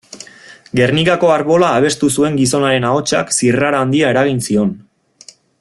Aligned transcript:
Gernikako 0.79 1.29
Arbola 1.33 1.69
abestu 1.81 2.11
zuen 2.21 2.41
gizonaren 2.41 2.89
ahotsak 2.93 3.37
zirrara 3.39 3.85
handia 3.85 4.11
eragin 4.17 4.45
zion. 4.51 4.77